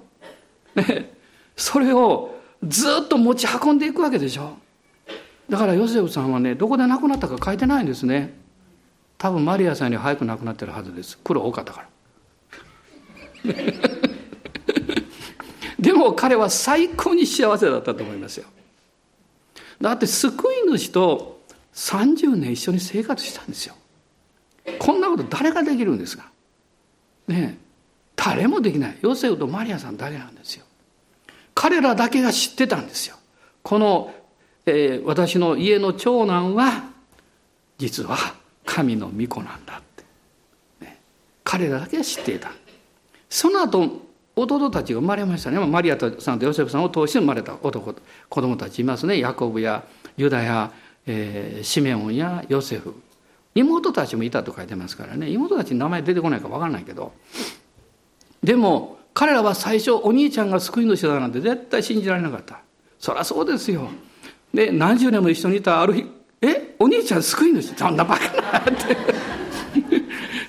[0.75, 1.13] ね、
[1.57, 4.57] それをずっと持ち運んでいくわけでしょ？
[5.49, 8.33] だからヨセフさんはねどこで亡くなったか書いてないんですね。
[9.17, 11.17] 多分マリアさんに早く亡くなってるはずです。
[11.17, 11.81] 苦労多かったか
[13.43, 13.53] ら。
[15.79, 18.45] でも彼は最高に幸せだったと思いますよ。
[19.81, 21.41] だって救い主と
[21.73, 23.75] 30年一緒に生活したんですよ。
[24.79, 26.31] こんなこと誰ができるんですか？
[27.27, 27.57] ね
[28.15, 28.97] 誰もできない。
[29.01, 30.65] ヨセフとマリアさんだけなんですよ。
[31.55, 33.15] 彼らだけが知ってたんですよ。
[33.63, 34.13] この、
[34.65, 36.91] えー、私の家の長男は
[37.77, 38.17] 実は
[38.65, 40.03] 神の御子なんだって、
[40.85, 40.99] ね、
[41.43, 42.51] 彼らだけが知っていた。
[43.29, 45.59] その後弟たちが生まれましたね。
[45.65, 47.95] マリアさんとヨセフさんを通して生まれた男
[48.29, 49.19] 子供たちいますね。
[49.19, 49.83] ヤコブや
[50.17, 50.71] ユダや、
[51.05, 52.95] えー、シメオンやヨセフ。
[53.53, 55.29] 妹たちもいたと書いてますからね。
[55.29, 57.11] 妹たちに名前出てこないか分からないけど。
[58.41, 62.61] でも彼らは最初お兄ちゃんが救い主だなんて絶対信じられなかった。
[62.97, 63.89] そりゃそうですよ。
[64.53, 66.05] で何十年も一緒にいたある日
[66.41, 67.75] 「えお兄ちゃん救い主？
[67.75, 68.97] そんなバカな」って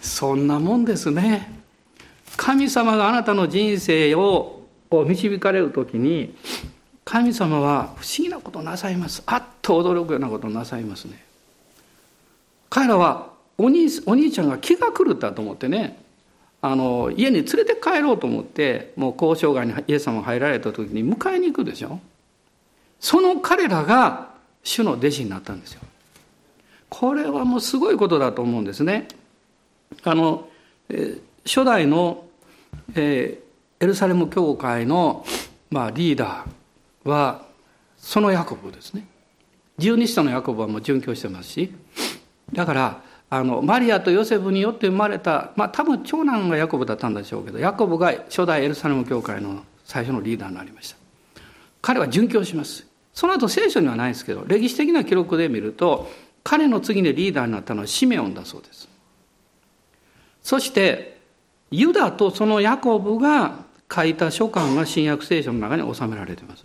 [0.01, 1.62] そんなもんですね。
[2.43, 6.35] 神様があなたの人生を導かれる時に
[7.05, 9.23] 神様は不思議なことをなさいます。
[9.27, 11.25] あっと驚くようなことをなさいますね。
[12.69, 16.03] 彼らはお兄お兄ちゃんが気が狂ったと思ってね
[16.61, 22.01] あの家に連れて帰ろうと思ってもう交渉外にイエス様が入られた時に迎えに行くでしょ。
[22.99, 24.31] その彼らが
[24.65, 25.81] 主の弟子になったんですよ。
[26.89, 29.07] これはもうすごいことだと思うんですね。
[30.03, 30.49] あの、
[31.45, 32.25] 初代の、
[32.95, 35.25] えー、エルサレム教会の、
[35.71, 37.43] まあ、リーダーは
[37.97, 39.07] そのヤコブですね。
[39.79, 41.73] 十二使徒のヤコブはもう殉教してますし。
[42.53, 50.97] だからあのマリアとヨセフによって生まれた、まあ、多分長男がヤコブだったんでしょうけどヤコブが初代エルサレム教会の最初のリーダーになりました。
[51.81, 52.87] 彼は殉教します。
[53.15, 56.11] その後聖書にはないですけど歴史的な記録で見ると
[56.45, 58.89] 彼の次にリーダーになったのはシメオンだそうです。
[60.43, 61.12] そして
[61.73, 66.65] ユダとそのヤコブが書いた書簡が新約聖書の中に収められています。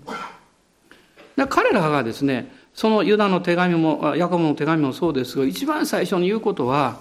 [1.50, 7.00] 彼らがですねそのユダの手紙もヤコブの手紙もそうですが一番最初に言うことは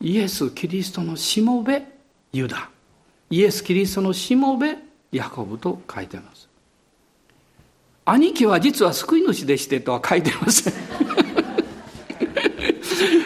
[0.00, 1.82] イエス・キリストのしもべ
[2.32, 2.70] ユダ。
[3.30, 4.76] イエス・キリストのしもべ
[5.12, 6.48] ヤコブと書いてます。
[8.04, 10.74] 兄貴は実は救い主でしてとは書いてません。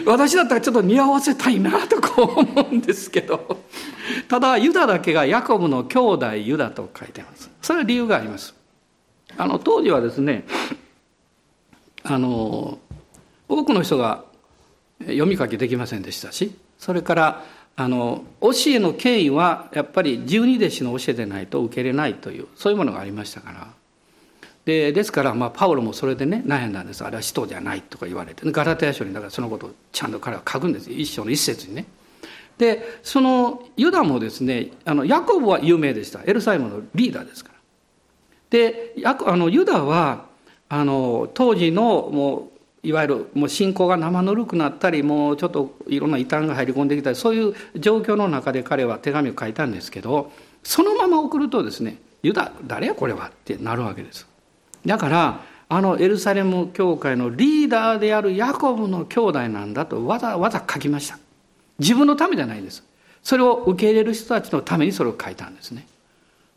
[0.07, 3.61] 私だったらちょっと似合わせたいなとこう思うんですけど。
[4.29, 7.51] ただユダだけがヤコブの兄弟ユダと書いてます。
[7.63, 8.55] それは理由があります。
[9.37, 10.45] あの当時はですね
[12.03, 12.79] あの
[13.49, 14.25] 多くの人が
[15.01, 17.45] 読み書きできませんでしたしそれから
[17.77, 23.69] あの教えの権威はやっぱり十二弟子の教えでないと受け入れないというそういうものがありましたから。
[24.65, 27.05] でですから、まあ、パウロもそれでね悩んだんです。
[27.05, 30.91] あれは使徒じゃないとか言われてガラテヤ書にだからそのことをちゃんと彼は書くんです。
[30.91, 31.85] 一章の一節にね。
[32.59, 36.21] でそのユダもですねあのヤコブは有名でした。
[36.25, 37.55] エルサレムのリーダーですから。
[38.51, 40.27] であのユダは
[40.69, 42.51] あの当時のも
[42.85, 50.31] ういわゆるもう信仰が生ぬるくなったりもうちょっといろんな異端が入り込んできたりそういう状況の中で彼は手紙を書いたんですけど
[50.63, 54.29] そのまま送るとですね「ユダ誰やこれは」ってなるわけです。
[54.85, 61.19] だからあのエルサレム教会のリーダーであるヤコブの兄弟なんだとわざわざ書きました。
[61.79, 62.85] 自分のためじゃないです。
[63.23, 65.87] それを受け入れる人たちのためにそれを書いたんですね。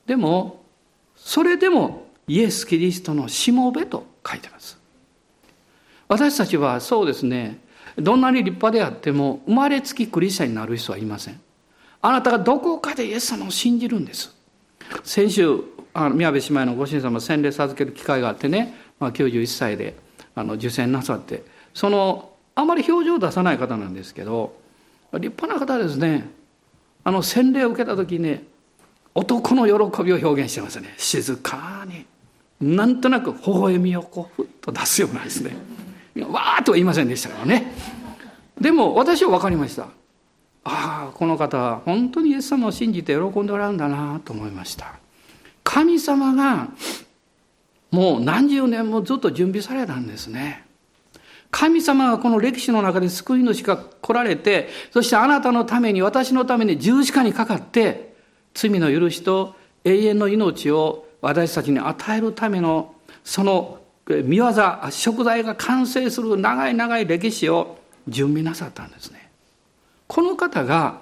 [0.05, 0.63] でも
[1.15, 4.77] それでもイエス・キリストのしもべと書いてます。
[6.07, 7.59] 私たちはそうですね。
[7.97, 11.39] どんなに立派であっても生まれつきクリスチャンになる人はいません。
[12.01, 14.35] あなたがどこかでイエス様を信じるんです。
[15.03, 15.61] 先週
[15.93, 19.95] あの宮部姉妹のご主人様洗礼授ける機会があってね、まあ、91歳で
[20.35, 24.55] あの受洗なさってそのあまり表情を出さない方なんですけど
[25.13, 26.29] 立派な方ですね。
[27.03, 28.43] あの洗礼を受けた時ね
[29.15, 30.93] 男の喜びを表現してますね。
[30.97, 32.05] 静かに。
[32.59, 35.55] なんとなく微笑みをこうふっと出すようなですね。
[36.25, 37.71] わーとは言いませんでしたからね。
[38.59, 39.83] でも私は分かりました。
[40.63, 44.99] ああこの方は本当にイエス様を信じて喜んでおられるんだなと思いました。
[45.63, 46.67] 神様が
[47.91, 50.66] もう何十年もずっと準備されたんですね。
[51.51, 58.15] 神様がこの歴史の中で救い主が来られて、そしてあなたのために、私のために十字架にかかって、
[58.53, 64.51] 罪の許しと永遠の命を私たちに与えるための、その見業、
[64.89, 69.29] 食材が完成する長い長い歴史を準備なさったんですね。
[70.07, 70.99] この方が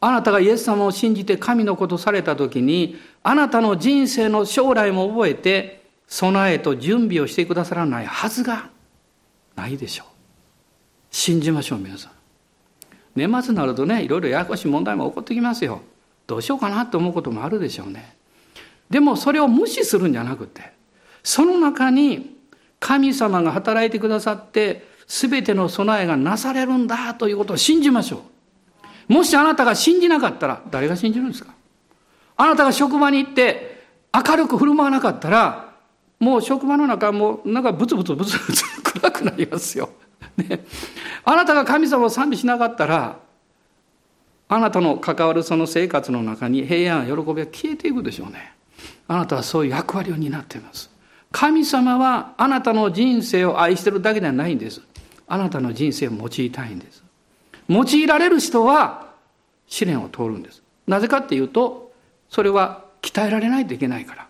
[0.00, 8.68] あなたがイエス様を信じて神のことされた時に、あなたの人生の将来も覚えて、備えと準備をしてくださらないはずが
[9.56, 10.06] ないでしょう。
[11.10, 12.12] 信じましょう、皆さん。
[13.14, 15.82] 年末になるとね、いろいろややこしい問題も起こってきますよ。
[16.26, 18.16] どうしようかなと思うこともあるでしょうね。
[18.90, 20.72] でもそれを無視するんじゃなくて、
[21.22, 22.36] その中に
[22.80, 28.22] 神様が働いてくださって、全ての備えがなされるんだということを信じましょ
[29.08, 29.12] う。
[29.12, 31.54] もしあなたが信じなかったら、誰が信じるんですか？
[32.36, 35.73] あなたが職場に行って明るく振る舞わなかったら、
[36.18, 39.90] もう職場の中もなんかブツブツブツブツ暗くなりますよ。
[40.36, 40.64] ね。
[41.24, 43.18] あなたが神様を賛美しなかったら、
[44.48, 48.52] あなたの関わるその生活の中に平安、喜びは消えていくでしょうね。
[49.08, 50.90] あなたはそういう役割を担っています。
[51.32, 54.80] 神様はあなたの人生を愛してるだけではないんです。
[55.26, 57.02] あなたの人生を用いたいんです。
[57.68, 59.08] 用いられる人は
[59.66, 60.62] 試練を通るんです。
[60.86, 61.92] なぜかっていうと、
[62.28, 64.28] それは鍛えられないといけないから。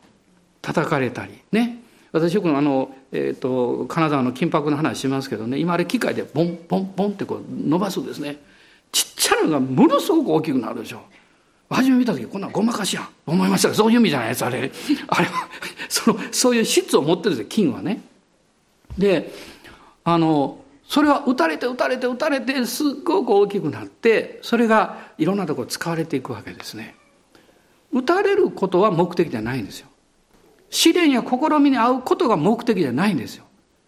[0.65, 1.79] 叩かれたり、ね。
[2.11, 8.37] 私よくあの、えっ、ー、と、金沢の金箔の話しますけどね、今あれ機械でボンボンボンってこう伸ばすんですね。
[8.91, 11.03] ちっちゃなのがものすごく大きくなるでしょ。
[11.69, 14.71] 初め見た時こんなごまかしやん思いましたがそういう意味じゃないですあれ
[15.09, 15.49] あれは
[15.89, 18.03] そのそういう質を持ってるんですよ金はね
[18.99, 19.33] で
[20.05, 26.95] あのそれは打たれて打たれて打たれてすっごく大きくなってそれがいろんなところ使われていくわけですね。
[27.91, 29.89] 打たれることは目的じゃないんですよ。
[30.75, 33.45] 試練や試みに遭うことが目的じゃないんですよ。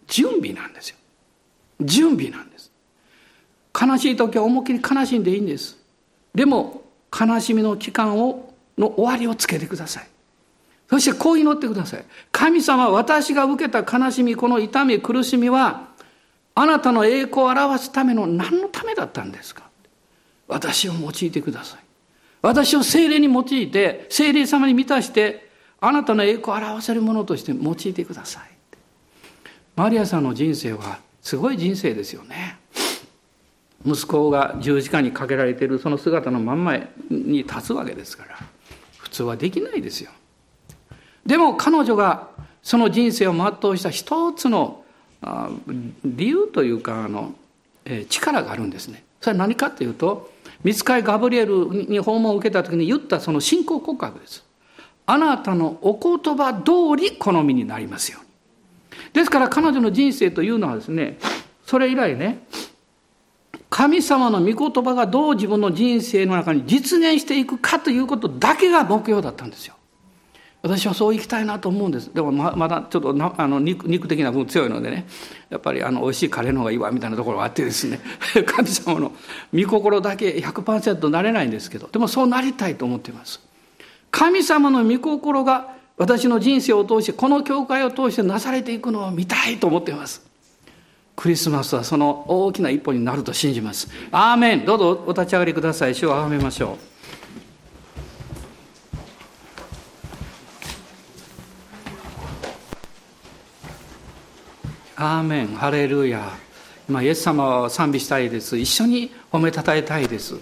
[0.07, 0.97] 準備なんですよ。
[1.81, 2.71] 準備なんです。
[3.79, 5.77] 悲しい時は思いっきり悲しんでいいんです。
[6.33, 6.83] でも
[7.13, 10.07] 悲しみの期間をの終わりをつけてください。
[10.89, 12.05] そしてこう祈ってください。
[12.31, 15.89] 神様、私が受けた悲しみ、この痛み、苦しみは
[16.55, 19.69] あなたの栄光を表すための何のためだったんですか
[20.47, 21.79] 私を用いてください。
[22.41, 25.46] 私を精霊に用いて、精霊様に満たして、
[25.79, 28.43] あなたの栄光を表せるものとして用いてください。
[29.75, 32.57] マリアさんの人生はすごい人生ですよね。
[33.85, 36.77] 息子が十字架にかけられているその姿のまんま
[37.09, 38.37] に立つわけですから、
[38.97, 40.11] 普通はできないですよ。
[41.25, 42.29] でも彼女が
[42.63, 44.83] その人生を全うした一つの
[46.03, 47.35] 理由というかあの、
[48.09, 49.03] 力があるんですね。
[49.21, 50.31] それは何かというと
[50.63, 54.43] 見つかりガブリエルに訪問を受けた時に言ったその信仰告白です。
[55.07, 58.27] あなたのお言葉通り好みになりますように。
[59.13, 61.17] ですから彼女の人生というのはですね
[61.65, 62.45] それ以来ね
[63.69, 69.75] 神様の御言葉がどう自分の人生の中に実現していくかということだけが目標だったんですよ。
[70.61, 75.07] 私はそう生きたいなと思うんですでもまだちょっとなあの肉肉的な分強いのでね
[75.49, 77.99] やっぱりあの美味しいカレーの方がいいわみたいなところがあってですね
[78.45, 79.13] 神様の
[79.53, 83.46] 御心だけ100%なれないんですけどでもそうなりたいと思っています
[84.17, 90.25] 神様の御心が私の人生を通してこの教会を通してなされていくのを見たいと思っています。
[91.15, 93.87] クリスマスはその大きな一歩になると信じます。
[94.09, 94.65] アーメン。
[94.65, 95.93] どうぞお立ち上がりください。
[95.93, 96.77] 主をあがめましょう。
[104.95, 105.47] アーメン。
[105.49, 106.27] ハレルヤ。
[106.89, 108.57] 今イエス様を賛美したいです。
[108.57, 110.33] 一緒に褒めたたえたいです。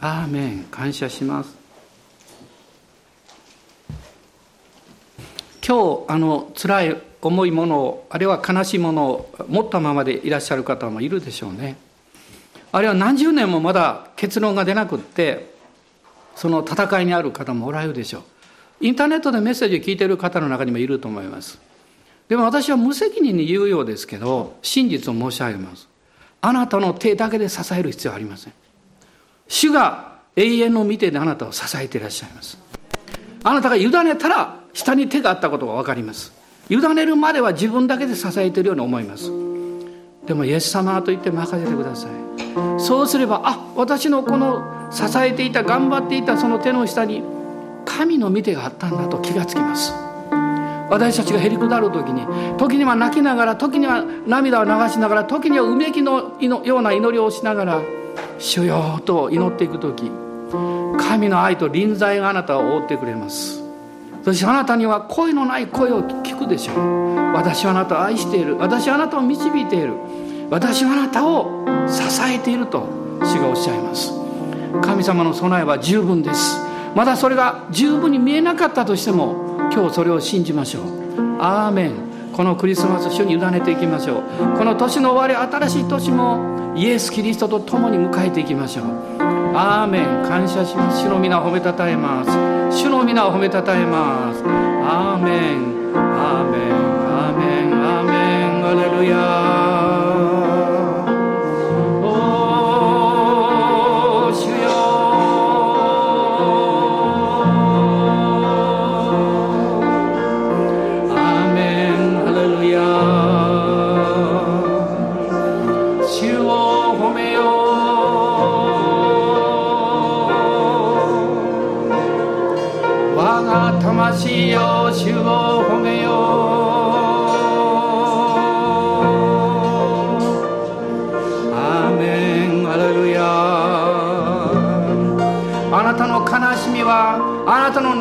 [0.00, 0.66] アーメン。
[0.70, 1.63] 感謝します。
[5.66, 11.76] 今日あの辛い重いものをあるいは悲しいものを持ったままでいらっしゃる方もいるでしょうね
[12.72, 15.54] あるいは何十年もまだ結論が出なくって
[16.36, 18.22] その戦いにある方もおられるでしょう
[18.80, 21.58] インターネットでメッセージを聞いている方の中にもいると思います
[22.28, 25.88] でも私は無責任に言うようですけど、真実を申し上げます。
[26.40, 28.52] あなたの手だけで支える必要はありません。
[29.48, 32.58] 主が永遠の見てであなたを支えていらっしゃいます。
[33.42, 36.32] あなたが委ねたら下に手があったことが分かります。
[36.68, 39.30] 委ねるまでは自分だけで支えているように思います。
[40.26, 42.10] でもイエス様と言って任せてください。
[42.78, 47.22] そうすれば、あ、私のこの支えていた、頑張っていたその手の下に
[47.84, 49.92] 神の見てがあったんだと気がつきます。
[50.90, 52.26] 私たちがへりくだる時に
[52.58, 57.82] 時には泣きながら時には涙を流しながら時にはうめきのような祈りをしながら
[58.38, 60.10] 「主よ」と祈っていく時
[60.98, 63.63] 神の愛と臨在があなたを覆ってくれます
[64.24, 67.16] そしてあなたには声のない声を聞くでしょう。
[67.34, 68.56] 私はあなたを愛している。
[68.56, 69.92] 私はあなたを導いている。
[70.48, 72.88] 私はあなたを支えていると
[73.22, 74.12] 主がおっしゃいます。
[74.82, 76.56] 神様の備えは十分です。
[76.94, 80.84] まだそれが十分に見えなかったとしても今日それを信じましょう。
[81.40, 82.14] アーメン。
[82.34, 84.58] このクリスマス主に委ねていきましょう。
[84.58, 89.23] この年の終わり新しい年もイエス・キリストと共に迎えていきましょう。
[89.56, 91.02] アーメン感謝します。
[91.02, 92.30] 主の皆を褒めたたえます。
[92.76, 94.42] 主の皆を褒めたたえます。
[94.42, 98.12] アーメンアーメンアーメンアーメ
[98.60, 99.43] ンアレルヤ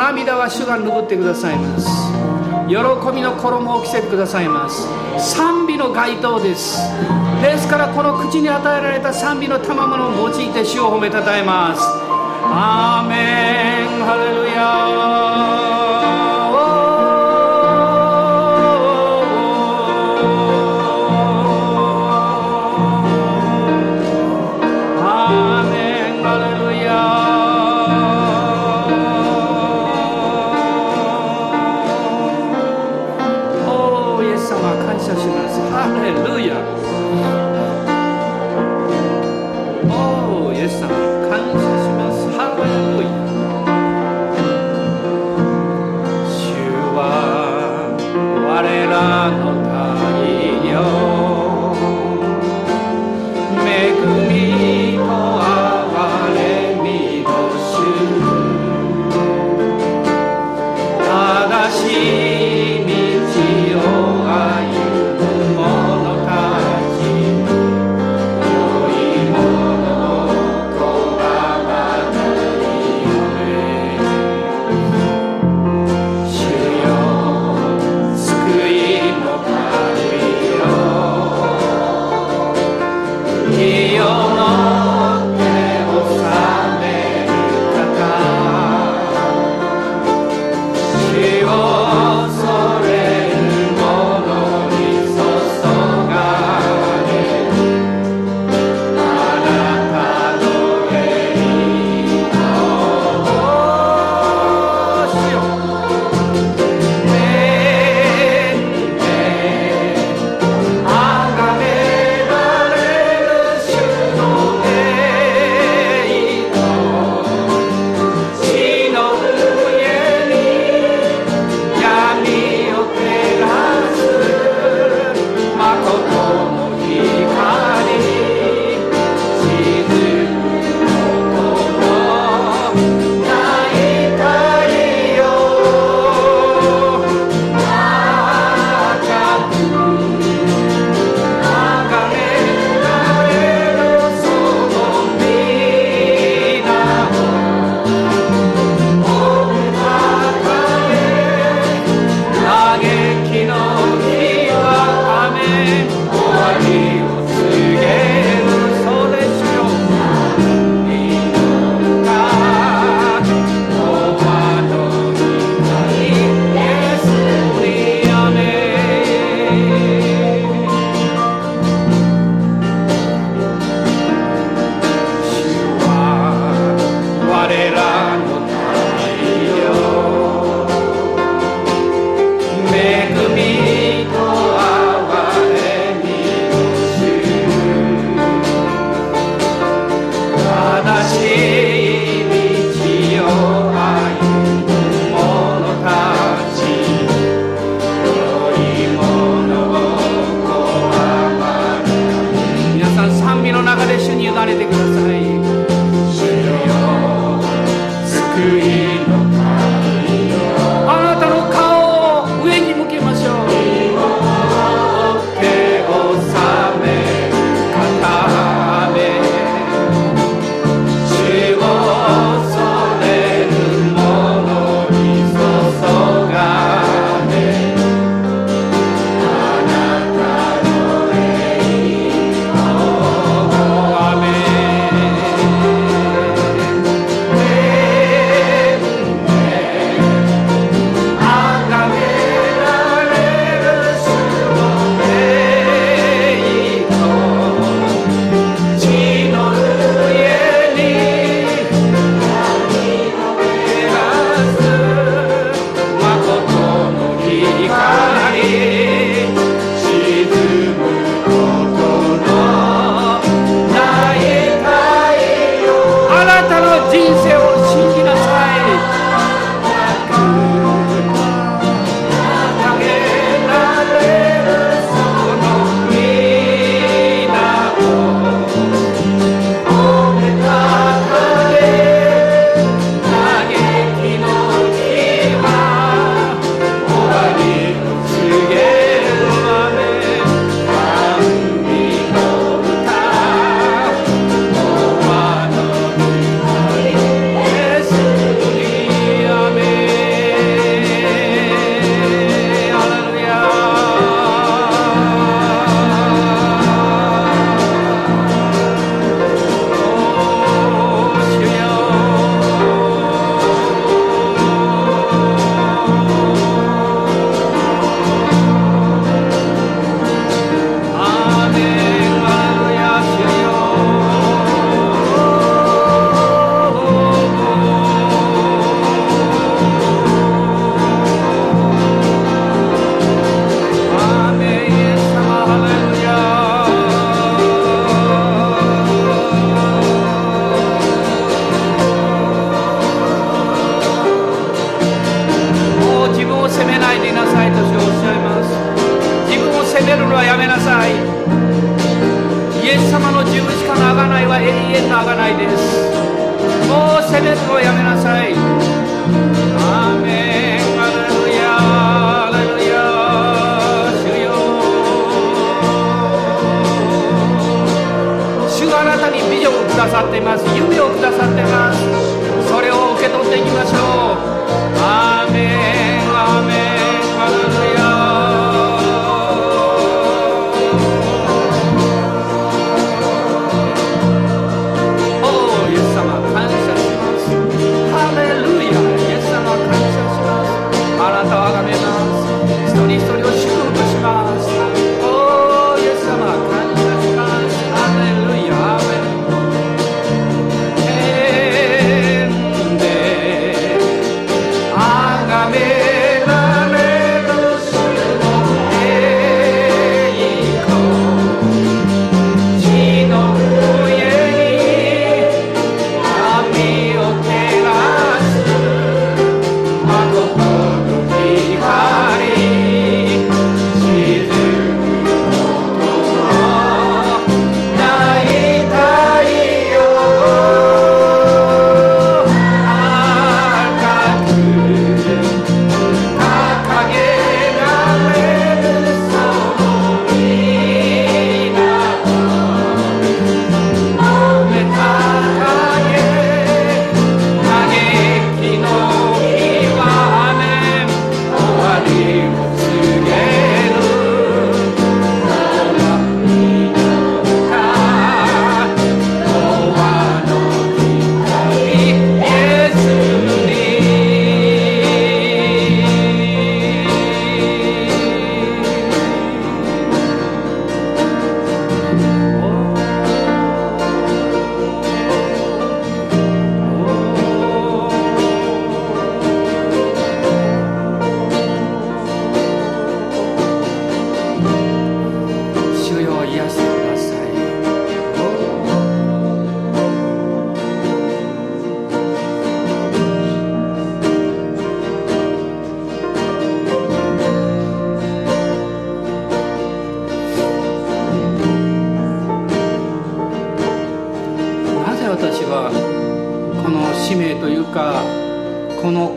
[0.03, 1.87] 涙は主が拭ってくださいます。
[2.67, 2.75] 喜
[3.15, 4.85] びの衣を着せてくださいます。
[5.17, 6.77] 賛美の街灯です。
[7.41, 11.81] ですからこの口に与えられた賛美の賜物を用いて主を褒めたたえます。
[12.43, 14.03] アーメン。
[14.03, 15.32] ハレルヤ。
[39.83, 41.51] し道を歩む
[49.19, 49.52] 者たち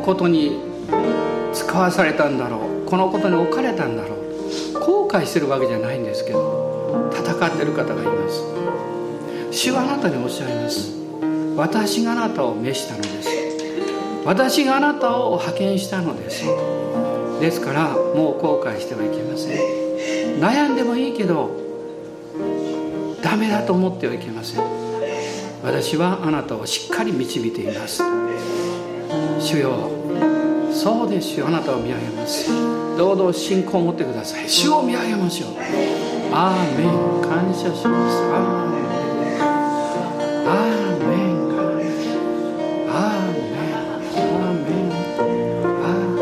[0.06, 0.60] ことに
[1.52, 2.86] 使わされたんだろう。
[2.86, 4.78] このことに置かれたんだろう。
[4.78, 8.44] 後悔してるわけじゃないんですけど戦ってる方がいます。
[9.50, 10.92] 主はあなたにおっしゃいます。
[11.56, 13.28] 私があなたを召したのです。
[14.24, 16.44] 私があなたを派遣したのです。
[17.40, 20.40] ですからもう後悔してはいけません。
[20.40, 21.50] 悩んでもいいけど
[23.22, 24.62] ダメだと思ってはいけません。
[25.64, 28.04] 私はあなたをしっかり導いています。
[29.40, 29.95] 主よ
[30.76, 31.48] そうですよ。
[31.48, 32.50] あなたを見上げます。
[32.98, 34.48] どうぞ信仰を持ってください。
[34.48, 35.50] 主を見上げましょう。
[36.32, 36.90] アーメン。
[37.22, 37.86] 感謝します。
[37.86, 39.40] アーメン。
[40.46, 41.36] アーメン。
[42.90, 43.72] アーメン。
[43.72, 44.92] アーメン。
[45.82, 46.12] アー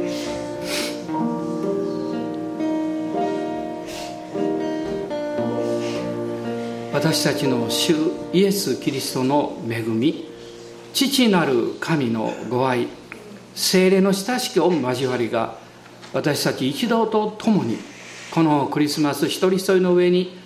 [0.00, 0.12] メン。
[6.92, 7.94] 私たちの主
[8.32, 10.33] イエス・キリストの恵み。
[10.94, 12.86] 父なる神のご愛。
[13.54, 15.56] 精霊の親しき御交わりが
[16.12, 17.78] 私たち一同と共に
[18.32, 20.36] このクリスマス一人一人の上に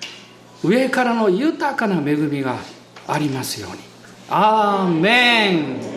[0.63, 2.57] 上からの豊かな恵みが
[3.07, 3.79] ありますように。
[4.29, 5.88] アーメン。